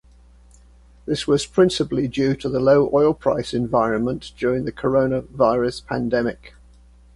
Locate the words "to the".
2.37-2.59